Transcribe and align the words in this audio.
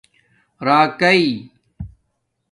راکائ 0.65 1.25